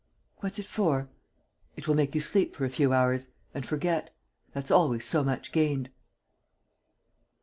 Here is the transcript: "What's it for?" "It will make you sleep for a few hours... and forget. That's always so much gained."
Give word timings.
"What's 0.37 0.57
it 0.57 0.65
for?" 0.65 1.09
"It 1.75 1.87
will 1.87 1.93
make 1.93 2.15
you 2.15 2.21
sleep 2.21 2.55
for 2.55 2.65
a 2.65 2.71
few 2.71 2.91
hours... 2.91 3.27
and 3.53 3.63
forget. 3.63 4.09
That's 4.51 4.71
always 4.71 5.05
so 5.05 5.23
much 5.23 5.51
gained." 5.51 5.91